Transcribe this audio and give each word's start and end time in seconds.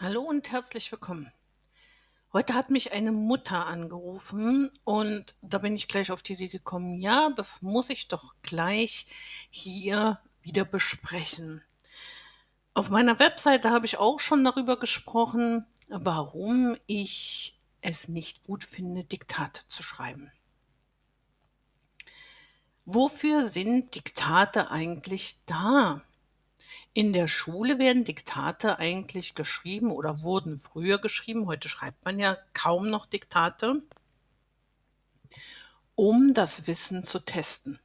Hallo 0.00 0.22
und 0.22 0.52
herzlich 0.52 0.92
willkommen. 0.92 1.32
Heute 2.32 2.54
hat 2.54 2.70
mich 2.70 2.92
eine 2.92 3.10
Mutter 3.10 3.66
angerufen 3.66 4.70
und 4.84 5.34
da 5.42 5.58
bin 5.58 5.74
ich 5.74 5.88
gleich 5.88 6.12
auf 6.12 6.22
die 6.22 6.34
Idee 6.34 6.46
gekommen, 6.46 7.00
ja, 7.00 7.30
das 7.30 7.62
muss 7.62 7.90
ich 7.90 8.06
doch 8.06 8.36
gleich 8.42 9.06
hier 9.50 10.20
wieder 10.40 10.64
besprechen. 10.64 11.64
Auf 12.74 12.90
meiner 12.90 13.18
Webseite 13.18 13.70
habe 13.70 13.86
ich 13.86 13.98
auch 13.98 14.20
schon 14.20 14.44
darüber 14.44 14.78
gesprochen, 14.78 15.66
warum 15.88 16.76
ich 16.86 17.58
es 17.80 18.06
nicht 18.06 18.44
gut 18.44 18.62
finde, 18.62 19.02
Diktate 19.02 19.62
zu 19.66 19.82
schreiben. 19.82 20.30
Wofür 22.84 23.48
sind 23.48 23.96
Diktate 23.96 24.70
eigentlich 24.70 25.40
da? 25.44 26.02
In 26.94 27.12
der 27.12 27.28
Schule 27.28 27.78
werden 27.78 28.04
Diktate 28.04 28.78
eigentlich 28.78 29.34
geschrieben 29.34 29.92
oder 29.92 30.22
wurden 30.22 30.56
früher 30.56 30.98
geschrieben, 30.98 31.46
heute 31.46 31.68
schreibt 31.68 32.04
man 32.04 32.18
ja 32.18 32.36
kaum 32.54 32.90
noch 32.90 33.06
Diktate, 33.06 33.82
um 35.94 36.34
das 36.34 36.66
Wissen 36.66 37.04
zu 37.04 37.20
testen. 37.20 37.78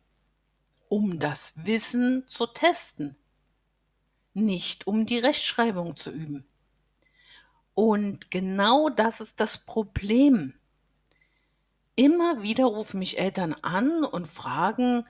Um 0.89 1.19
das 1.19 1.53
Wissen 1.55 2.27
zu 2.27 2.45
testen, 2.45 3.15
nicht 4.33 4.87
um 4.87 5.05
die 5.05 5.17
Rechtschreibung 5.17 5.95
zu 5.95 6.11
üben. 6.11 6.45
Und 7.73 8.29
genau 8.29 8.89
das 8.89 9.19
ist 9.19 9.39
das 9.39 9.57
Problem. 9.57 10.53
Immer 11.95 12.41
wieder 12.43 12.65
rufen 12.65 12.99
mich 12.99 13.19
Eltern 13.19 13.53
an 13.53 14.03
und 14.03 14.27
fragen, 14.27 15.05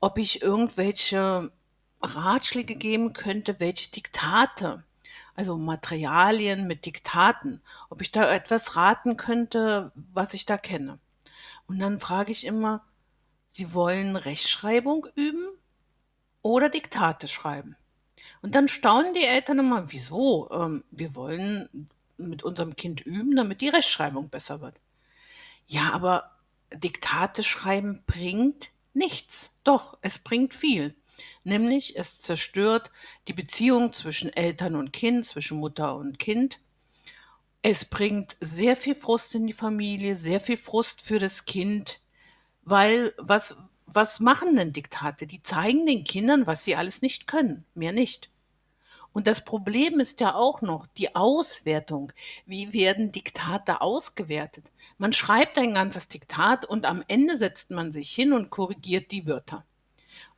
ob 0.00 0.18
ich 0.18 0.42
irgendwelche 0.42 1.50
Ratschläge 2.14 2.74
geben 2.74 3.12
könnte, 3.12 3.60
welche 3.60 3.90
Diktate, 3.90 4.84
also 5.34 5.56
Materialien 5.56 6.66
mit 6.66 6.86
Diktaten, 6.86 7.60
ob 7.90 8.00
ich 8.00 8.12
da 8.12 8.32
etwas 8.32 8.76
raten 8.76 9.16
könnte, 9.16 9.92
was 9.94 10.34
ich 10.34 10.46
da 10.46 10.56
kenne. 10.56 10.98
Und 11.66 11.78
dann 11.78 12.00
frage 12.00 12.32
ich 12.32 12.46
immer, 12.46 12.84
Sie 13.48 13.72
wollen 13.72 14.16
Rechtschreibung 14.16 15.06
üben 15.14 15.48
oder 16.42 16.68
Diktate 16.68 17.26
schreiben? 17.26 17.74
Und 18.42 18.54
dann 18.54 18.68
staunen 18.68 19.14
die 19.14 19.24
Eltern 19.24 19.58
immer, 19.58 19.90
wieso? 19.92 20.50
Ähm, 20.50 20.84
wir 20.90 21.14
wollen 21.14 21.88
mit 22.18 22.42
unserem 22.42 22.76
Kind 22.76 23.00
üben, 23.00 23.34
damit 23.34 23.60
die 23.60 23.68
Rechtschreibung 23.68 24.28
besser 24.28 24.60
wird. 24.60 24.76
Ja, 25.66 25.92
aber 25.92 26.32
Diktate 26.72 27.42
schreiben 27.42 28.02
bringt 28.06 28.70
nichts. 28.92 29.50
Doch, 29.64 29.98
es 30.00 30.18
bringt 30.18 30.54
viel. 30.54 30.94
Nämlich 31.44 31.96
es 31.96 32.20
zerstört 32.20 32.90
die 33.28 33.32
Beziehung 33.32 33.92
zwischen 33.92 34.32
Eltern 34.32 34.74
und 34.74 34.92
Kind, 34.92 35.24
zwischen 35.24 35.58
Mutter 35.58 35.96
und 35.96 36.18
Kind. 36.18 36.60
Es 37.62 37.84
bringt 37.84 38.36
sehr 38.40 38.76
viel 38.76 38.94
Frust 38.94 39.34
in 39.34 39.46
die 39.46 39.52
Familie, 39.52 40.18
sehr 40.18 40.40
viel 40.40 40.56
Frust 40.56 41.00
für 41.02 41.18
das 41.18 41.44
Kind, 41.46 42.00
weil 42.62 43.14
was, 43.18 43.56
was 43.86 44.20
machen 44.20 44.56
denn 44.56 44.72
Diktate? 44.72 45.26
Die 45.26 45.42
zeigen 45.42 45.86
den 45.86 46.04
Kindern, 46.04 46.46
was 46.46 46.64
sie 46.64 46.76
alles 46.76 47.02
nicht 47.02 47.26
können, 47.26 47.64
mehr 47.74 47.92
nicht. 47.92 48.30
Und 49.16 49.26
das 49.26 49.42
Problem 49.42 49.98
ist 49.98 50.20
ja 50.20 50.34
auch 50.34 50.60
noch 50.60 50.86
die 50.86 51.14
Auswertung. 51.14 52.12
Wie 52.44 52.74
werden 52.74 53.12
Diktate 53.12 53.80
ausgewertet? 53.80 54.70
Man 54.98 55.14
schreibt 55.14 55.56
ein 55.56 55.72
ganzes 55.72 56.08
Diktat 56.08 56.66
und 56.66 56.84
am 56.84 57.02
Ende 57.08 57.38
setzt 57.38 57.70
man 57.70 57.92
sich 57.92 58.10
hin 58.10 58.34
und 58.34 58.50
korrigiert 58.50 59.10
die 59.12 59.26
Wörter. 59.26 59.64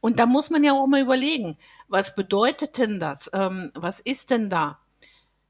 Und 0.00 0.18
da 0.18 0.26
muss 0.26 0.50
man 0.50 0.64
ja 0.64 0.72
auch 0.72 0.86
mal 0.86 1.00
überlegen, 1.00 1.56
was 1.88 2.14
bedeutet 2.14 2.78
denn 2.78 3.00
das? 3.00 3.30
Ähm, 3.32 3.72
was 3.74 4.00
ist 4.00 4.30
denn 4.30 4.50
da? 4.50 4.78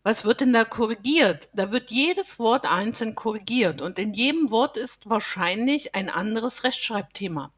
Was 0.02 0.24
wird 0.24 0.40
denn 0.40 0.52
da 0.52 0.64
korrigiert? 0.64 1.48
Da 1.52 1.70
wird 1.70 1.90
jedes 1.90 2.38
Wort 2.38 2.70
einzeln 2.70 3.14
korrigiert 3.14 3.82
und 3.82 3.98
in 3.98 4.14
jedem 4.14 4.50
Wort 4.50 4.76
ist 4.76 5.10
wahrscheinlich 5.10 5.94
ein 5.94 6.08
anderes 6.08 6.64
Rechtschreibthema, 6.64 7.52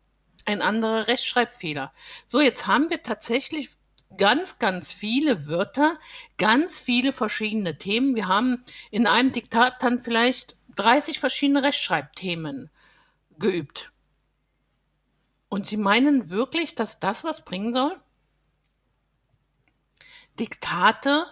ein 0.46 0.62
anderer 0.62 1.06
Rechtschreibfehler. 1.06 1.92
So, 2.26 2.40
jetzt 2.40 2.66
haben 2.66 2.90
wir 2.90 3.02
tatsächlich 3.02 3.70
ganz, 4.16 4.58
ganz 4.58 4.92
viele 4.92 5.46
Wörter, 5.46 5.98
ganz 6.38 6.80
viele 6.80 7.12
verschiedene 7.12 7.78
Themen. 7.78 8.16
Wir 8.16 8.26
haben 8.26 8.64
in 8.90 9.06
einem 9.06 9.32
Diktat 9.32 9.82
dann 9.82 10.00
vielleicht 10.00 10.56
30 10.76 11.20
verschiedene 11.20 11.62
Rechtschreibthemen 11.62 12.70
geübt. 13.38 13.92
Und 15.50 15.66
Sie 15.66 15.76
meinen 15.76 16.30
wirklich, 16.30 16.76
dass 16.76 17.00
das 17.00 17.24
was 17.24 17.44
bringen 17.44 17.74
soll? 17.74 18.00
Diktate 20.38 21.26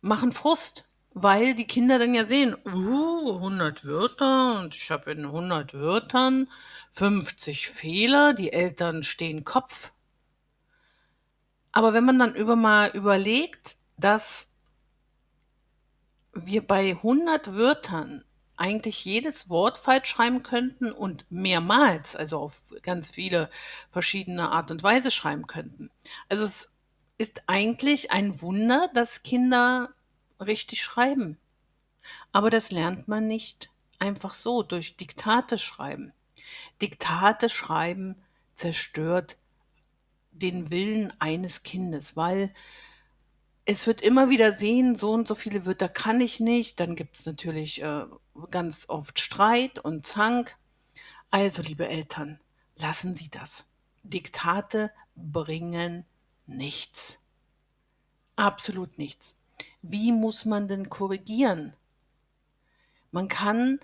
machen 0.00 0.32
Frust, 0.32 0.88
weil 1.14 1.54
die 1.54 1.68
Kinder 1.68 2.00
dann 2.00 2.14
ja 2.14 2.26
sehen, 2.26 2.56
uh, 2.66 3.36
100 3.36 3.86
Wörter 3.86 4.60
und 4.60 4.74
ich 4.74 4.90
habe 4.90 5.12
in 5.12 5.24
100 5.24 5.72
Wörtern 5.74 6.50
50 6.90 7.68
Fehler, 7.68 8.34
die 8.34 8.52
Eltern 8.52 9.04
stehen 9.04 9.44
Kopf. 9.44 9.92
Aber 11.70 11.94
wenn 11.94 12.04
man 12.04 12.18
dann 12.18 12.34
über 12.34 12.56
mal 12.56 12.90
überlegt, 12.90 13.78
dass 13.96 14.50
wir 16.34 16.66
bei 16.66 16.90
100 16.90 17.54
Wörtern 17.54 18.25
eigentlich 18.56 19.04
jedes 19.04 19.48
Wort 19.50 19.78
falsch 19.78 20.08
schreiben 20.08 20.42
könnten 20.42 20.90
und 20.90 21.30
mehrmals, 21.30 22.16
also 22.16 22.38
auf 22.38 22.72
ganz 22.82 23.10
viele 23.10 23.50
verschiedene 23.90 24.50
Art 24.50 24.70
und 24.70 24.82
Weise 24.82 25.10
schreiben 25.10 25.46
könnten. 25.46 25.90
Also 26.28 26.44
es 26.44 26.70
ist 27.18 27.42
eigentlich 27.46 28.10
ein 28.10 28.40
Wunder, 28.40 28.88
dass 28.94 29.22
Kinder 29.22 29.90
richtig 30.40 30.82
schreiben. 30.82 31.38
Aber 32.32 32.50
das 32.50 32.70
lernt 32.70 33.08
man 33.08 33.26
nicht 33.26 33.70
einfach 33.98 34.34
so 34.34 34.62
durch 34.62 34.96
Diktate 34.96 35.58
schreiben. 35.58 36.12
Diktate 36.80 37.48
schreiben 37.48 38.16
zerstört 38.54 39.36
den 40.32 40.70
Willen 40.70 41.12
eines 41.18 41.62
Kindes, 41.62 42.16
weil 42.16 42.52
es 43.66 43.86
wird 43.88 44.00
immer 44.00 44.30
wieder 44.30 44.54
sehen, 44.54 44.94
so 44.94 45.10
und 45.10 45.26
so 45.26 45.34
viele 45.34 45.66
Wörter 45.66 45.88
kann 45.88 46.20
ich 46.20 46.38
nicht. 46.38 46.78
Dann 46.78 46.94
gibt 46.94 47.18
es 47.18 47.26
natürlich 47.26 47.82
äh, 47.82 48.04
ganz 48.50 48.88
oft 48.88 49.18
Streit 49.18 49.80
und 49.80 50.06
Zank. 50.06 50.56
Also, 51.30 51.62
liebe 51.62 51.88
Eltern, 51.88 52.38
lassen 52.76 53.16
Sie 53.16 53.28
das. 53.28 53.66
Diktate 54.04 54.92
bringen 55.16 56.04
nichts. 56.46 57.18
Absolut 58.36 58.98
nichts. 58.98 59.36
Wie 59.82 60.12
muss 60.12 60.44
man 60.44 60.68
denn 60.68 60.88
korrigieren? 60.88 61.74
Man 63.10 63.26
kann 63.26 63.80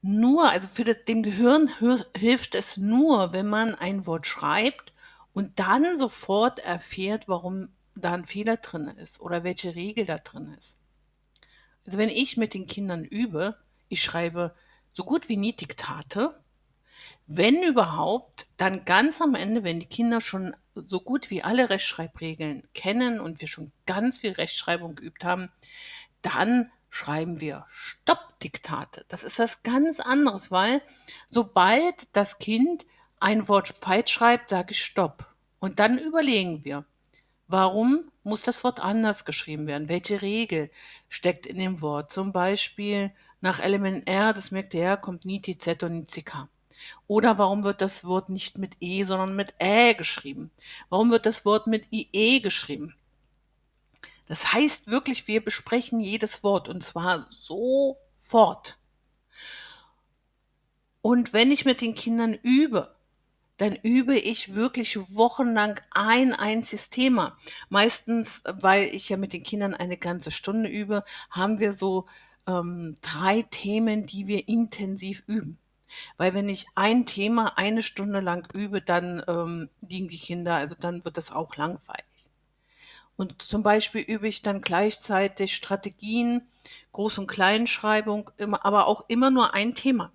nur, 0.00 0.48
also 0.48 0.68
für 0.68 0.84
das, 0.84 0.98
dem 1.08 1.24
Gehirn 1.24 1.68
hilft 2.16 2.54
es 2.54 2.76
nur, 2.76 3.32
wenn 3.32 3.48
man 3.48 3.74
ein 3.74 4.06
Wort 4.06 4.28
schreibt 4.28 4.92
und 5.32 5.58
dann 5.58 5.98
sofort 5.98 6.60
erfährt, 6.60 7.26
warum 7.26 7.70
da 8.00 8.12
ein 8.12 8.26
Fehler 8.26 8.56
drin 8.56 8.88
ist 8.88 9.20
oder 9.20 9.44
welche 9.44 9.74
Regel 9.74 10.04
da 10.04 10.18
drin 10.18 10.54
ist. 10.58 10.78
Also 11.86 11.98
wenn 11.98 12.08
ich 12.08 12.36
mit 12.36 12.54
den 12.54 12.66
Kindern 12.66 13.04
übe, 13.04 13.56
ich 13.88 14.02
schreibe 14.02 14.54
so 14.92 15.04
gut 15.04 15.28
wie 15.28 15.36
nie 15.36 15.54
Diktate. 15.54 16.38
Wenn 17.26 17.62
überhaupt, 17.62 18.48
dann 18.56 18.84
ganz 18.84 19.20
am 19.20 19.34
Ende, 19.34 19.62
wenn 19.64 19.80
die 19.80 19.86
Kinder 19.86 20.20
schon 20.20 20.54
so 20.74 21.00
gut 21.00 21.30
wie 21.30 21.42
alle 21.42 21.70
Rechtschreibregeln 21.70 22.68
kennen 22.74 23.20
und 23.20 23.40
wir 23.40 23.48
schon 23.48 23.72
ganz 23.86 24.20
viel 24.20 24.32
Rechtschreibung 24.32 24.94
geübt 24.94 25.24
haben, 25.24 25.50
dann 26.22 26.70
schreiben 26.90 27.40
wir 27.40 27.66
Stopp-Diktate. 27.68 29.04
Das 29.08 29.22
ist 29.22 29.38
was 29.38 29.62
ganz 29.62 30.00
anderes, 30.00 30.50
weil 30.50 30.82
sobald 31.28 32.14
das 32.14 32.38
Kind 32.38 32.84
ein 33.20 33.48
Wort 33.48 33.68
falsch 33.68 34.12
schreibt, 34.12 34.50
sage 34.50 34.72
ich 34.72 34.84
Stopp. 34.84 35.26
Und 35.60 35.78
dann 35.78 35.98
überlegen 35.98 36.64
wir, 36.64 36.84
Warum 37.52 38.08
muss 38.22 38.42
das 38.42 38.62
Wort 38.62 38.78
anders 38.78 39.24
geschrieben 39.24 39.66
werden? 39.66 39.88
Welche 39.88 40.22
Regel 40.22 40.70
steckt 41.08 41.46
in 41.46 41.56
dem 41.56 41.82
Wort? 41.82 42.12
Zum 42.12 42.30
Beispiel 42.30 43.10
nach 43.40 43.58
Element 43.58 44.06
R, 44.06 44.32
das 44.32 44.52
merkt 44.52 44.72
ihr, 44.72 44.96
kommt 44.96 45.24
nie 45.24 45.42
TZ 45.42 45.82
und 45.82 45.92
nie 45.94 46.04
CK. 46.04 46.46
Oder 47.08 47.38
warum 47.38 47.64
wird 47.64 47.80
das 47.82 48.04
Wort 48.04 48.28
nicht 48.28 48.58
mit 48.58 48.76
E, 48.78 49.02
sondern 49.02 49.34
mit 49.34 49.54
Ä 49.58 49.94
geschrieben? 49.94 50.52
Warum 50.90 51.10
wird 51.10 51.26
das 51.26 51.44
Wort 51.44 51.66
mit 51.66 51.88
IE 51.90 52.38
geschrieben? 52.40 52.94
Das 54.26 54.52
heißt 54.52 54.88
wirklich, 54.88 55.26
wir 55.26 55.44
besprechen 55.44 55.98
jedes 55.98 56.44
Wort 56.44 56.68
und 56.68 56.84
zwar 56.84 57.26
sofort. 57.30 58.78
Und 61.02 61.32
wenn 61.32 61.50
ich 61.50 61.64
mit 61.64 61.80
den 61.80 61.94
Kindern 61.94 62.34
übe, 62.34 62.94
dann 63.60 63.76
übe 63.76 64.16
ich 64.16 64.54
wirklich 64.54 64.96
wochenlang 65.16 65.78
ein 65.90 66.32
einziges 66.32 66.88
Thema. 66.88 67.36
Meistens, 67.68 68.42
weil 68.46 68.84
ich 68.84 69.10
ja 69.10 69.18
mit 69.18 69.34
den 69.34 69.42
Kindern 69.42 69.74
eine 69.74 69.98
ganze 69.98 70.30
Stunde 70.30 70.70
übe, 70.70 71.04
haben 71.28 71.58
wir 71.58 71.74
so 71.74 72.06
ähm, 72.46 72.94
drei 73.02 73.42
Themen, 73.42 74.06
die 74.06 74.26
wir 74.26 74.48
intensiv 74.48 75.24
üben. 75.26 75.58
Weil 76.16 76.32
wenn 76.32 76.48
ich 76.48 76.68
ein 76.74 77.04
Thema 77.04 77.58
eine 77.58 77.82
Stunde 77.82 78.20
lang 78.20 78.48
übe, 78.54 78.80
dann 78.80 79.22
ähm, 79.28 79.68
liegen 79.86 80.08
die 80.08 80.18
Kinder, 80.18 80.54
also 80.54 80.74
dann 80.80 81.04
wird 81.04 81.18
das 81.18 81.30
auch 81.30 81.56
langweilig. 81.56 82.30
Und 83.16 83.42
zum 83.42 83.62
Beispiel 83.62 84.00
übe 84.00 84.26
ich 84.26 84.40
dann 84.40 84.62
gleichzeitig 84.62 85.54
Strategien, 85.54 86.48
Groß- 86.94 87.18
und 87.18 87.26
Kleinschreibung, 87.26 88.30
aber 88.38 88.86
auch 88.86 89.04
immer 89.08 89.30
nur 89.30 89.52
ein 89.52 89.74
Thema. 89.74 90.12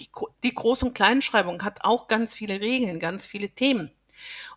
Die, 0.00 0.08
die 0.42 0.56
Groß- 0.56 0.84
und 0.84 0.94
Kleinschreibung 0.94 1.62
hat 1.62 1.84
auch 1.84 2.08
ganz 2.08 2.34
viele 2.34 2.60
Regeln, 2.60 2.98
ganz 2.98 3.26
viele 3.26 3.50
Themen. 3.50 3.92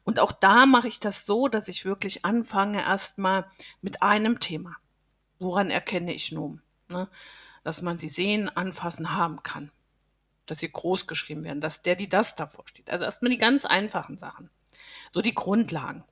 Und 0.04 0.20
auch 0.20 0.32
da 0.32 0.66
mache 0.66 0.88
ich 0.88 1.00
das 1.00 1.26
so, 1.26 1.48
dass 1.48 1.68
ich 1.68 1.86
wirklich 1.86 2.26
anfange 2.26 2.80
erstmal 2.80 3.50
mit 3.82 4.02
einem 4.02 4.40
Thema. 4.40 4.76
Woran 5.40 5.70
erkenne 5.70 6.14
ich 6.14 6.32
nun? 6.32 6.62
Ne? 6.88 7.10
Dass 7.64 7.82
man 7.82 7.98
sie 7.98 8.10
sehen, 8.10 8.50
anfassen, 8.50 9.14
haben 9.14 9.44
kann. 9.44 9.72
Dass 10.46 10.60
sie 10.60 10.72
groß 10.72 11.08
geschrieben 11.08 11.44
werden, 11.44 11.62
dass 11.62 11.82
der, 11.82 11.96
die 11.96 12.10
das 12.10 12.36
davor 12.36 12.68
steht. 12.68 12.90
Also 12.90 13.06
erstmal 13.06 13.32
die 13.32 13.38
ganz 13.38 13.66
einfachen 13.66 14.18
Sachen. 14.18 14.50
So 15.12 15.22
die 15.22 15.36
Grundlagen. 15.36 16.04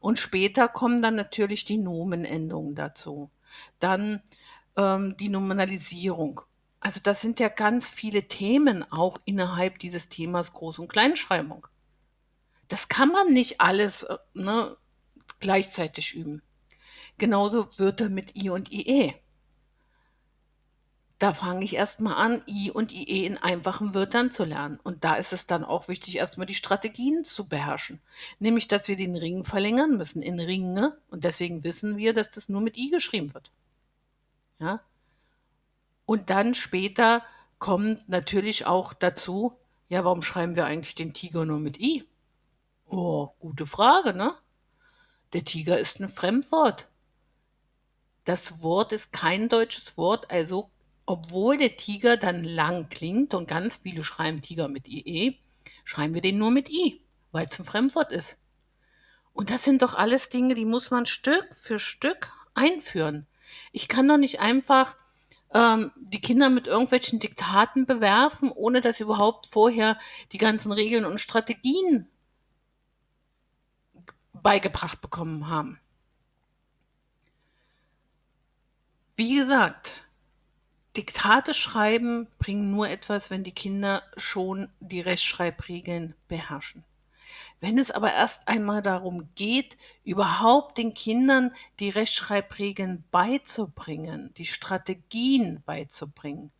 Und 0.00 0.18
später 0.18 0.68
kommen 0.68 1.02
dann 1.02 1.14
natürlich 1.14 1.64
die 1.64 1.78
Nomenendungen 1.78 2.74
dazu. 2.74 3.30
Dann 3.78 4.22
ähm, 4.76 5.16
die 5.16 5.28
Nominalisierung. 5.28 6.40
Also 6.80 7.00
das 7.02 7.20
sind 7.20 7.40
ja 7.40 7.48
ganz 7.48 7.90
viele 7.90 8.28
Themen 8.28 8.84
auch 8.92 9.18
innerhalb 9.24 9.78
dieses 9.78 10.08
Themas 10.08 10.52
Groß- 10.52 10.80
und 10.80 10.88
Kleinschreibung. 10.88 11.66
Das 12.68 12.88
kann 12.88 13.08
man 13.08 13.32
nicht 13.32 13.60
alles 13.60 14.04
äh, 14.04 14.18
ne, 14.34 14.76
gleichzeitig 15.40 16.14
üben. 16.14 16.42
Genauso 17.16 17.66
Wörter 17.78 18.08
mit 18.08 18.36
I 18.36 18.50
und 18.50 18.70
IE. 18.70 19.14
Da 21.18 21.32
fange 21.32 21.64
ich 21.64 21.74
erstmal 21.74 22.14
an, 22.14 22.42
I 22.46 22.70
und 22.70 22.92
IE 22.92 23.26
in 23.26 23.38
einfachen 23.38 23.92
Wörtern 23.92 24.30
zu 24.30 24.44
lernen. 24.44 24.78
Und 24.84 25.02
da 25.02 25.16
ist 25.16 25.32
es 25.32 25.48
dann 25.48 25.64
auch 25.64 25.88
wichtig, 25.88 26.16
erstmal 26.16 26.46
die 26.46 26.54
Strategien 26.54 27.24
zu 27.24 27.48
beherrschen. 27.48 28.00
Nämlich, 28.38 28.68
dass 28.68 28.86
wir 28.86 28.94
den 28.94 29.16
Ring 29.16 29.44
verlängern 29.44 29.96
müssen 29.96 30.22
in 30.22 30.38
Ringe. 30.38 30.96
Und 31.10 31.24
deswegen 31.24 31.64
wissen 31.64 31.96
wir, 31.96 32.14
dass 32.14 32.30
das 32.30 32.48
nur 32.48 32.60
mit 32.60 32.76
I 32.76 32.90
geschrieben 32.90 33.34
wird. 33.34 33.50
Ja? 34.60 34.80
Und 36.08 36.30
dann 36.30 36.54
später 36.54 37.22
kommt 37.58 38.08
natürlich 38.08 38.64
auch 38.64 38.94
dazu, 38.94 39.58
ja, 39.90 40.06
warum 40.06 40.22
schreiben 40.22 40.56
wir 40.56 40.64
eigentlich 40.64 40.94
den 40.94 41.12
Tiger 41.12 41.44
nur 41.44 41.60
mit 41.60 41.78
I? 41.78 42.02
Oh, 42.86 43.28
gute 43.40 43.66
Frage, 43.66 44.14
ne? 44.14 44.32
Der 45.34 45.44
Tiger 45.44 45.78
ist 45.78 46.00
ein 46.00 46.08
Fremdwort. 46.08 46.88
Das 48.24 48.62
Wort 48.62 48.92
ist 48.92 49.12
kein 49.12 49.50
deutsches 49.50 49.98
Wort, 49.98 50.30
also 50.30 50.70
obwohl 51.04 51.58
der 51.58 51.76
Tiger 51.76 52.16
dann 52.16 52.42
lang 52.42 52.88
klingt 52.88 53.34
und 53.34 53.46
ganz 53.46 53.76
viele 53.76 54.02
schreiben 54.02 54.40
Tiger 54.40 54.68
mit 54.68 54.88
IE, 54.88 55.38
schreiben 55.84 56.14
wir 56.14 56.22
den 56.22 56.38
nur 56.38 56.50
mit 56.50 56.70
I, 56.70 57.02
weil 57.32 57.44
es 57.44 57.58
ein 57.58 57.66
Fremdwort 57.66 58.14
ist. 58.14 58.38
Und 59.34 59.50
das 59.50 59.62
sind 59.62 59.82
doch 59.82 59.92
alles 59.92 60.30
Dinge, 60.30 60.54
die 60.54 60.64
muss 60.64 60.90
man 60.90 61.04
Stück 61.04 61.54
für 61.54 61.78
Stück 61.78 62.32
einführen. 62.54 63.26
Ich 63.72 63.88
kann 63.88 64.08
doch 64.08 64.16
nicht 64.16 64.40
einfach 64.40 64.96
ähm, 65.54 65.92
die 65.96 66.20
Kinder 66.20 66.50
mit 66.50 66.66
irgendwelchen 66.66 67.18
Diktaten 67.18 67.86
bewerfen, 67.86 68.50
ohne 68.50 68.80
dass 68.80 68.98
sie 68.98 69.04
überhaupt 69.04 69.46
vorher 69.46 69.98
die 70.32 70.38
ganzen 70.38 70.72
Regeln 70.72 71.04
und 71.04 71.20
Strategien 71.20 72.08
beigebracht 74.32 75.00
bekommen 75.00 75.48
haben. 75.48 75.80
Wie 79.16 79.36
gesagt, 79.36 80.06
Diktate 80.96 81.54
schreiben 81.54 82.28
bringen 82.38 82.70
nur 82.70 82.88
etwas, 82.88 83.30
wenn 83.30 83.42
die 83.42 83.52
Kinder 83.52 84.02
schon 84.16 84.68
die 84.80 85.00
Rechtschreibregeln 85.00 86.14
beherrschen. 86.28 86.84
Wenn 87.60 87.78
es 87.78 87.90
aber 87.90 88.12
erst 88.12 88.48
einmal 88.48 88.82
darum 88.82 89.28
geht, 89.34 89.76
überhaupt 90.04 90.78
den 90.78 90.94
Kindern 90.94 91.52
die 91.80 91.90
Rechtschreibregeln 91.90 93.04
beizubringen, 93.10 94.32
die 94.34 94.46
Strategien 94.46 95.62
beizubringen, 95.64 96.52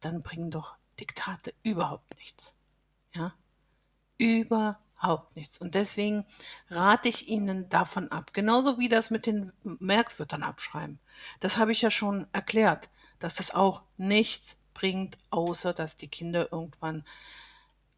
dann 0.00 0.22
bringen 0.22 0.50
doch 0.50 0.76
Diktate 0.98 1.54
überhaupt 1.62 2.16
nichts. 2.18 2.54
Ja? 3.14 3.34
Überhaupt 4.16 5.36
nichts. 5.36 5.58
Und 5.58 5.74
deswegen 5.74 6.24
rate 6.70 7.08
ich 7.08 7.28
Ihnen 7.28 7.68
davon 7.68 8.10
ab. 8.10 8.32
Genauso 8.32 8.78
wie 8.78 8.88
das 8.88 9.10
mit 9.10 9.26
den 9.26 9.52
Merkwörtern 9.62 10.42
abschreiben. 10.42 10.98
Das 11.40 11.56
habe 11.56 11.72
ich 11.72 11.82
ja 11.82 11.90
schon 11.90 12.26
erklärt, 12.32 12.90
dass 13.18 13.36
das 13.36 13.54
auch 13.54 13.82
nichts 13.96 14.56
bringt, 14.74 15.18
außer 15.30 15.72
dass 15.72 15.96
die 15.96 16.08
Kinder 16.08 16.52
irgendwann 16.52 17.04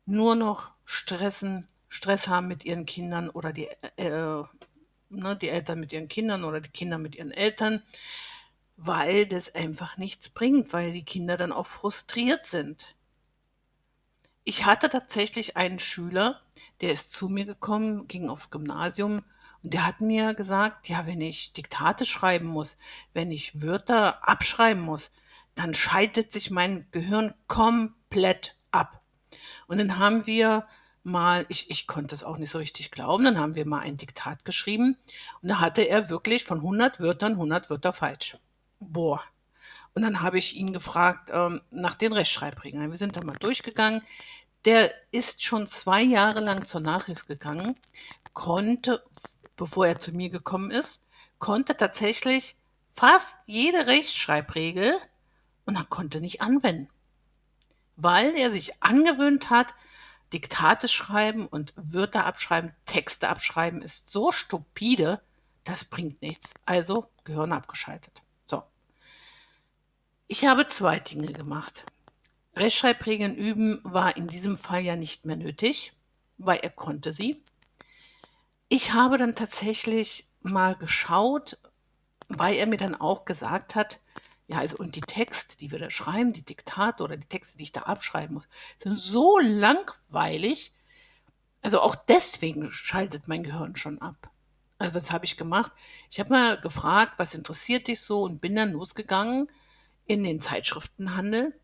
nur 0.07 0.35
noch 0.35 0.73
stressen, 0.85 1.67
Stress 1.91 2.29
haben 2.29 2.49
mit 2.49 2.65
ihren 2.65 2.87
Kindern 2.87 3.29
oder 3.29 3.53
die, 3.53 3.67
äh, 3.97 4.43
ne, 5.11 5.37
die 5.37 5.49
Eltern 5.49 5.81
mit 5.81 5.93
ihren 5.93 6.09
Kindern 6.09 6.45
oder 6.45 6.61
die 6.61 6.71
Kinder 6.71 6.97
mit 6.97 7.17
ihren 7.17 7.33
Eltern, 7.33 7.83
weil 8.77 9.27
das 9.27 9.55
einfach 9.55 9.99
nichts 9.99 10.31
bringt, 10.31 10.73
weil 10.73 10.93
die 10.93 11.05
Kinder 11.05 11.37
dann 11.37 11.53
auch 11.53 11.67
frustriert 11.67 12.47
sind. 12.47 12.95
Ich 14.45 14.65
hatte 14.65 14.89
tatsächlich 14.89 15.57
einen 15.57 15.81
Schüler, 15.81 16.41
der 16.81 16.93
ist 16.93 17.13
zu 17.13 17.29
mir 17.29 17.45
gekommen, 17.45 18.07
ging 18.07 18.31
aufs 18.31 18.51
Gymnasium 18.51 19.23
und 19.63 19.75
der 19.75 19.85
hat 19.85 20.01
mir 20.01 20.35
gesagt, 20.35 20.89
ja, 20.89 21.07
wenn 21.07 21.21
ich 21.21 21.53
Diktate 21.53 22.05
schreiben 22.05 22.47
muss, 22.47 22.79
wenn 23.13 23.33
ich 23.33 23.63
Wörter 23.63 24.27
abschreiben 24.27 24.81
muss, 24.81 25.11
dann 25.57 25.75
schaltet 25.75 26.31
sich 26.31 26.53
mein 26.53 26.87
Gehirn 26.93 27.35
komplett 27.49 28.57
ab. 28.71 29.03
Und 29.67 29.79
dann 29.79 29.99
haben 29.99 30.27
wir 30.27 30.67
mal, 31.11 31.47
ich, 31.49 31.71
ich 31.71 31.87
konnte 31.87 32.15
es 32.15 32.25
auch 32.25 32.37
nicht 32.39 32.51
so 32.51 32.59
richtig 32.59 32.91
glauben, 32.91 33.25
dann 33.25 33.39
haben 33.39 33.55
wir 33.55 33.67
mal 33.67 33.81
ein 33.81 33.97
Diktat 33.97 34.45
geschrieben 34.45 34.97
und 35.43 35.49
da 35.49 35.61
hatte 35.61 35.83
er 35.83 36.09
wirklich 36.09 36.45
von 36.45 36.59
100 36.59 37.01
Wörtern 37.01 37.33
100 37.33 37.71
Wörter 37.71 37.93
falsch. 37.93 38.37
Boah. 38.81 39.23
Und 39.95 40.03
dann 40.03 40.23
habe 40.23 40.39
ich 40.39 40.57
ihn 40.57 40.73
gefragt 40.73 41.31
ähm, 41.33 41.61
nach 41.71 41.95
den 41.95 42.13
Rechtschreibregeln. 42.13 42.91
Wir 42.91 42.97
sind 42.97 43.17
da 43.17 43.25
mal 43.25 43.37
durchgegangen. 43.37 44.03
Der 44.65 44.93
ist 45.11 45.43
schon 45.43 45.67
zwei 45.67 46.03
Jahre 46.03 46.41
lang 46.41 46.65
zur 46.65 46.81
Nachhilfe 46.81 47.27
gegangen, 47.27 47.75
konnte, 48.35 49.03
bevor 49.57 49.87
er 49.87 49.99
zu 49.99 50.13
mir 50.13 50.29
gekommen 50.29 50.71
ist, 50.71 51.03
konnte 51.39 51.77
tatsächlich 51.77 52.57
fast 52.93 53.37
jede 53.47 53.87
Rechtschreibregel 53.87 54.97
und 55.65 55.77
er 55.77 55.85
konnte 55.85 56.21
nicht 56.21 56.43
anwenden, 56.43 56.89
weil 57.97 58.35
er 58.37 58.51
sich 58.51 58.83
angewöhnt 58.83 59.51
hat, 59.51 59.75
Diktate 60.33 60.89
schreiben 60.89 61.47
und 61.47 61.73
Wörter 61.77 62.25
abschreiben, 62.25 62.73
Texte 62.87 63.29
abschreiben 63.29 63.83
ist 63.83 64.11
so 64.11 64.33
stupide, 64.33 65.21
das 65.65 65.85
bringt 65.85 66.23
nichts. 66.23 66.55
Also 66.65 67.11
Gehirn 67.25 67.53
abgeschaltet. 67.53 68.23
So. 68.47 68.63
Ich 70.27 70.47
habe 70.47 70.67
zwei 70.67 70.99
Dinge 71.01 71.33
gemacht. 71.33 71.85
Rechtschreibregeln 72.57 73.35
üben 73.35 73.81
war 73.85 74.17
in 74.17 74.29
diesem 74.29 74.57
Fall 74.57 74.83
ja 74.83 74.97
nicht 74.97 75.25
mehr 75.25 75.37
nötig, 75.37 75.93
weil 76.39 76.59
er 76.59 76.71
konnte 76.71 77.13
sie. 77.13 77.43
Ich 78.69 78.93
habe 78.93 79.19
dann 79.19 79.35
tatsächlich 79.35 80.29
mal 80.43 80.77
geschaut, 80.77 81.59
weil 82.29 82.55
er 82.55 82.67
mir 82.67 82.77
dann 82.77 82.95
auch 82.95 83.25
gesagt 83.25 83.75
hat, 83.75 84.01
ja, 84.51 84.59
also 84.59 84.79
und 84.79 84.97
die 84.97 85.01
Texte, 85.01 85.57
die 85.57 85.71
wir 85.71 85.79
da 85.79 85.91
schreiben, 85.91 86.33
die 86.33 86.43
Diktate 86.45 87.05
oder 87.05 87.17
die 87.17 87.29
Texte, 87.29 87.57
die 87.57 87.63
ich 87.63 87.73
da 87.73 87.83
abschreiben 87.83 88.35
muss, 88.35 88.49
sind 88.83 88.99
so 88.99 89.39
langweilig. 89.39 90.75
Also 91.63 91.81
auch 91.81 91.95
deswegen 91.95 92.73
schaltet 92.73 93.29
mein 93.29 93.45
Gehirn 93.45 93.77
schon 93.77 94.01
ab. 94.01 94.33
Also 94.79 94.95
was 94.95 95.13
habe 95.13 95.25
ich 95.25 95.37
gemacht? 95.37 95.71
Ich 96.11 96.19
habe 96.19 96.31
mal 96.31 96.61
gefragt, 96.61 97.15
was 97.19 97.35
interessiert 97.35 97.87
dich 97.87 98.01
so 98.01 98.23
und 98.23 98.41
bin 98.41 98.57
dann 98.57 98.73
losgegangen 98.73 99.49
in 100.07 100.25
den 100.25 100.41
Zeitschriftenhandel 100.41 101.55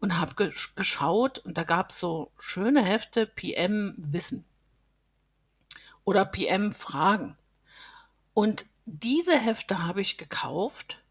und 0.00 0.18
habe 0.18 0.34
gesch 0.34 0.74
geschaut 0.74 1.38
und 1.38 1.56
da 1.56 1.62
gab 1.62 1.90
es 1.90 2.00
so 2.00 2.32
schöne 2.40 2.82
Hefte 2.82 3.24
PM 3.24 3.94
Wissen 3.98 4.44
oder 6.02 6.24
PM 6.24 6.72
Fragen. 6.72 7.36
Und 8.34 8.64
diese 8.84 9.38
Hefte 9.38 9.86
habe 9.86 10.00
ich 10.00 10.18
gekauft 10.18 11.01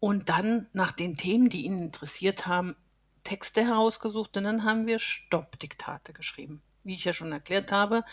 und 0.00 0.28
dann 0.28 0.68
nach 0.72 0.92
den 0.92 1.16
Themen, 1.16 1.50
die 1.50 1.64
ihn 1.64 1.78
interessiert 1.78 2.46
haben, 2.46 2.76
Texte 3.24 3.62
herausgesucht 3.62 4.36
und 4.36 4.44
dann 4.44 4.64
haben 4.64 4.86
wir 4.86 4.98
Stoppdiktate 4.98 6.12
geschrieben. 6.12 6.62
Wie 6.84 6.94
ich 6.94 7.04
ja 7.04 7.12
schon 7.12 7.32
erklärt 7.32 7.72
habe, 7.72 8.04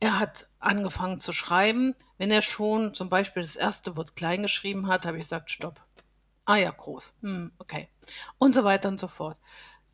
er 0.00 0.18
hat 0.18 0.48
angefangen 0.60 1.18
zu 1.18 1.32
schreiben. 1.32 1.94
Wenn 2.18 2.30
er 2.30 2.42
schon 2.42 2.94
zum 2.94 3.08
Beispiel 3.08 3.42
das 3.42 3.56
erste 3.56 3.96
Wort 3.96 4.16
klein 4.16 4.42
geschrieben 4.42 4.86
hat, 4.86 5.06
habe 5.06 5.18
ich 5.18 5.24
gesagt, 5.24 5.50
Stopp. 5.50 5.80
Ah 6.44 6.56
ja, 6.56 6.70
groß. 6.70 7.14
Hm, 7.20 7.52
okay. 7.58 7.88
Und 8.38 8.54
so 8.54 8.64
weiter 8.64 8.88
und 8.88 9.00
so 9.00 9.08
fort. 9.08 9.36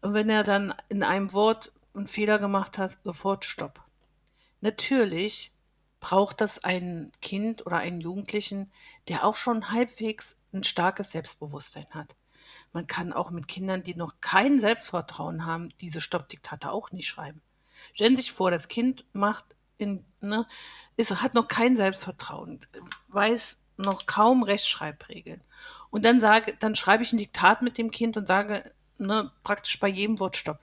Und 0.03 0.15
wenn 0.15 0.29
er 0.29 0.45
dann 0.45 0.75
in 0.89 1.03
einem 1.03 1.33
Wort 1.33 1.73
einen 1.95 2.07
Fehler 2.07 2.39
gemacht 2.39 2.79
hat, 2.79 2.99
sofort 3.03 3.45
Stopp. 3.45 3.83
Natürlich 4.61 5.53
braucht 6.01 6.41
das 6.41 6.63
ein 6.63 7.11
Kind 7.23 7.67
oder 7.67 7.79
einen 7.79 8.01
Jugendlichen, 8.01 8.71
der 9.09 9.25
auch 9.25 9.37
schon 9.37 9.71
halbwegs 9.71 10.39
ein 10.55 10.65
starkes 10.65 11.13
Selbstbewusstsein 11.13 11.87
hat. 11.91 12.17
Man 12.73 12.87
kann 12.87 13.13
auch 13.13 13.31
mit 13.31 13.49
Kindern, 13.49 13.83
die 13.83 13.95
noch 13.95 14.21
kein 14.21 14.61
Selbstvertrauen 14.61 15.47
haben, 15.47 15.71
diese 15.81 16.01
Stoppdiktate 16.01 16.71
auch 16.71 16.93
nicht 16.93 17.09
schreiben. 17.09 17.43
Stellen 17.93 18.17
Sie 18.17 18.23
sich 18.23 18.33
vor, 18.33 18.51
das 18.51 18.69
Kind 18.69 19.05
macht 19.13 19.45
in, 19.77 20.05
ne, 20.21 20.47
ist, 20.97 21.23
hat 21.23 21.35
noch 21.35 21.49
kein 21.49 21.77
Selbstvertrauen, 21.77 22.61
weiß 23.09 23.59
noch 23.77 24.07
kaum 24.07 24.43
Rechtschreibregeln. 24.43 25.43
Und 25.91 26.05
dann 26.05 26.21
sage, 26.21 26.57
dann 26.59 26.75
schreibe 26.75 27.03
ich 27.03 27.13
ein 27.13 27.19
Diktat 27.19 27.63
mit 27.63 27.79
dem 27.79 27.91
Kind 27.91 28.17
und 28.17 28.27
sage 28.27 28.73
ne, 28.99 29.31
praktisch 29.43 29.79
bei 29.79 29.89
jedem 29.89 30.21
Wort 30.21 30.37
Stopp. 30.37 30.61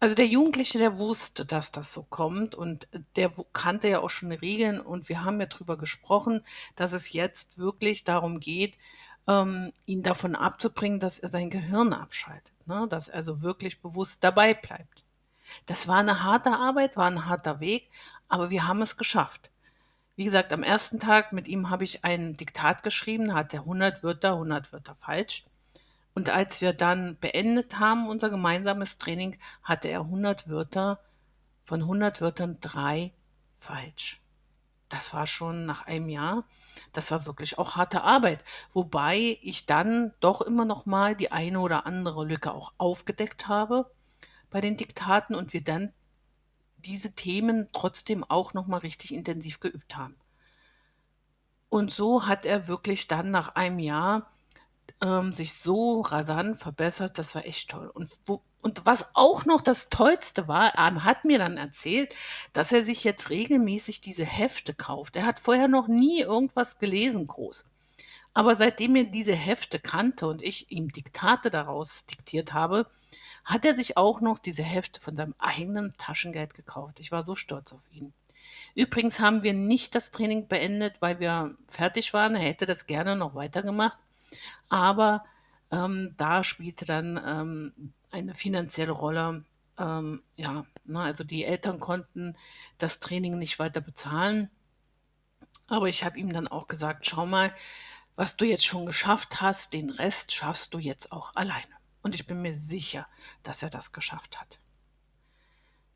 Also 0.00 0.14
der 0.14 0.26
Jugendliche, 0.26 0.78
der 0.78 0.96
wusste, 0.96 1.44
dass 1.44 1.72
das 1.72 1.92
so 1.92 2.02
kommt 2.04 2.54
und 2.54 2.88
der 3.16 3.30
kannte 3.52 3.88
ja 3.88 4.00
auch 4.00 4.08
schon 4.08 4.32
Regeln 4.32 4.80
und 4.80 5.10
wir 5.10 5.24
haben 5.24 5.38
ja 5.40 5.46
drüber 5.46 5.76
gesprochen, 5.76 6.42
dass 6.74 6.92
es 6.94 7.12
jetzt 7.12 7.58
wirklich 7.58 8.04
darum 8.04 8.40
geht, 8.40 8.78
ähm, 9.28 9.72
ihn 9.84 10.02
davon 10.02 10.34
abzubringen, 10.34 11.00
dass 11.00 11.18
er 11.18 11.28
sein 11.28 11.50
Gehirn 11.50 11.92
abschaltet, 11.92 12.54
ne? 12.64 12.86
dass 12.88 13.08
er 13.08 13.16
also 13.16 13.42
wirklich 13.42 13.82
bewusst 13.82 14.24
dabei 14.24 14.54
bleibt. 14.54 15.04
Das 15.66 15.86
war 15.86 15.98
eine 15.98 16.22
harte 16.22 16.52
Arbeit, 16.52 16.96
war 16.96 17.06
ein 17.06 17.26
harter 17.26 17.60
Weg, 17.60 17.90
aber 18.28 18.48
wir 18.48 18.66
haben 18.66 18.80
es 18.80 18.96
geschafft. 18.96 19.50
Wie 20.16 20.24
gesagt, 20.24 20.52
am 20.54 20.62
ersten 20.62 20.98
Tag 20.98 21.34
mit 21.34 21.46
ihm 21.46 21.68
habe 21.68 21.84
ich 21.84 22.06
ein 22.06 22.34
Diktat 22.34 22.82
geschrieben, 22.82 23.34
hat 23.34 23.52
er 23.52 23.60
100 23.60 24.02
Wörter, 24.02 24.32
100 24.32 24.72
Wörter 24.72 24.94
falsch. 24.94 25.44
Und 26.14 26.30
als 26.30 26.60
wir 26.60 26.72
dann 26.72 27.16
beendet 27.18 27.78
haben, 27.78 28.08
unser 28.08 28.30
gemeinsames 28.30 28.98
Training, 28.98 29.38
hatte 29.62 29.88
er 29.88 30.00
100 30.00 30.48
Wörter, 30.48 31.00
von 31.64 31.82
100 31.82 32.20
Wörtern 32.20 32.58
drei 32.60 33.12
falsch. 33.56 34.20
Das 34.88 35.14
war 35.14 35.28
schon 35.28 35.66
nach 35.66 35.86
einem 35.86 36.08
Jahr. 36.08 36.44
Das 36.92 37.12
war 37.12 37.24
wirklich 37.26 37.58
auch 37.58 37.76
harte 37.76 38.02
Arbeit. 38.02 38.42
Wobei 38.72 39.38
ich 39.40 39.66
dann 39.66 40.12
doch 40.18 40.40
immer 40.40 40.64
noch 40.64 40.84
mal 40.84 41.14
die 41.14 41.30
eine 41.30 41.60
oder 41.60 41.86
andere 41.86 42.24
Lücke 42.24 42.52
auch 42.52 42.72
aufgedeckt 42.76 43.46
habe 43.46 43.88
bei 44.50 44.60
den 44.60 44.76
Diktaten 44.76 45.36
und 45.36 45.52
wir 45.52 45.62
dann 45.62 45.92
diese 46.78 47.12
Themen 47.12 47.68
trotzdem 47.72 48.24
auch 48.24 48.52
noch 48.52 48.66
mal 48.66 48.78
richtig 48.78 49.14
intensiv 49.14 49.60
geübt 49.60 49.96
haben. 49.96 50.16
Und 51.68 51.92
so 51.92 52.26
hat 52.26 52.44
er 52.44 52.66
wirklich 52.66 53.06
dann 53.06 53.30
nach 53.30 53.54
einem 53.54 53.78
Jahr 53.78 54.28
ähm, 55.02 55.32
sich 55.32 55.54
so 55.54 56.00
rasant 56.02 56.58
verbessert, 56.58 57.18
das 57.18 57.34
war 57.34 57.46
echt 57.46 57.70
toll. 57.70 57.90
Und, 57.92 58.08
wo, 58.26 58.42
und 58.60 58.84
was 58.84 59.14
auch 59.14 59.46
noch 59.46 59.60
das 59.60 59.88
Tollste 59.88 60.48
war, 60.48 60.74
er 60.74 61.04
hat 61.04 61.24
mir 61.24 61.38
dann 61.38 61.56
erzählt, 61.56 62.14
dass 62.52 62.72
er 62.72 62.84
sich 62.84 63.04
jetzt 63.04 63.30
regelmäßig 63.30 64.00
diese 64.00 64.24
Hefte 64.24 64.74
kauft. 64.74 65.16
Er 65.16 65.26
hat 65.26 65.38
vorher 65.38 65.68
noch 65.68 65.88
nie 65.88 66.20
irgendwas 66.20 66.78
gelesen, 66.78 67.26
groß. 67.26 67.64
Aber 68.32 68.56
seitdem 68.56 68.94
er 68.96 69.04
diese 69.04 69.34
Hefte 69.34 69.80
kannte 69.80 70.26
und 70.26 70.42
ich 70.42 70.70
ihm 70.70 70.92
Diktate 70.92 71.50
daraus 71.50 72.06
diktiert 72.06 72.52
habe, 72.52 72.86
hat 73.44 73.64
er 73.64 73.74
sich 73.74 73.96
auch 73.96 74.20
noch 74.20 74.38
diese 74.38 74.62
Hefte 74.62 75.00
von 75.00 75.16
seinem 75.16 75.34
eigenen 75.38 75.94
Taschengeld 75.96 76.54
gekauft. 76.54 77.00
Ich 77.00 77.10
war 77.10 77.24
so 77.24 77.34
stolz 77.34 77.72
auf 77.72 77.82
ihn. 77.90 78.12
Übrigens 78.74 79.18
haben 79.18 79.42
wir 79.42 79.52
nicht 79.52 79.94
das 79.94 80.10
Training 80.10 80.46
beendet, 80.46 81.00
weil 81.00 81.18
wir 81.18 81.56
fertig 81.68 82.12
waren. 82.12 82.34
Er 82.34 82.42
hätte 82.42 82.66
das 82.66 82.86
gerne 82.86 83.16
noch 83.16 83.34
weitergemacht. 83.34 83.98
Aber 84.68 85.24
ähm, 85.70 86.14
da 86.16 86.44
spielte 86.44 86.84
dann 86.84 87.20
ähm, 87.24 87.92
eine 88.10 88.34
finanzielle 88.34 88.92
Rolle. 88.92 89.44
Ähm, 89.78 90.22
ja, 90.36 90.64
na, 90.84 91.04
also 91.04 91.24
die 91.24 91.44
Eltern 91.44 91.78
konnten 91.78 92.36
das 92.78 93.00
Training 93.00 93.38
nicht 93.38 93.58
weiter 93.58 93.80
bezahlen. 93.80 94.50
Aber 95.68 95.88
ich 95.88 96.04
habe 96.04 96.18
ihm 96.18 96.32
dann 96.32 96.48
auch 96.48 96.66
gesagt, 96.66 97.06
schau 97.06 97.26
mal, 97.26 97.54
was 98.16 98.36
du 98.36 98.44
jetzt 98.44 98.66
schon 98.66 98.86
geschafft 98.86 99.40
hast, 99.40 99.72
den 99.72 99.90
Rest 99.90 100.32
schaffst 100.32 100.74
du 100.74 100.78
jetzt 100.78 101.12
auch 101.12 101.34
alleine. 101.36 101.74
Und 102.02 102.14
ich 102.14 102.26
bin 102.26 102.42
mir 102.42 102.56
sicher, 102.56 103.06
dass 103.42 103.62
er 103.62 103.70
das 103.70 103.92
geschafft 103.92 104.40
hat. 104.40 104.58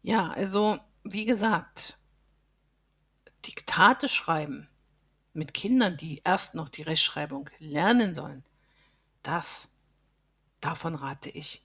Ja, 0.03 0.31
also 0.31 0.79
wie 1.03 1.25
gesagt, 1.25 1.99
Diktate 3.45 4.09
schreiben 4.09 4.69
mit 5.35 5.55
Kindern, 5.55 5.97
die 5.97 6.23
erst 6.25 6.55
noch 6.55 6.69
die 6.69 6.83
Rechtschreibung 6.83 7.51
lernen 7.59 8.15
sollen, 8.15 8.45
das, 9.23 9.69
davon 10.61 10.95
rate 10.95 11.31
ich. 11.31 11.63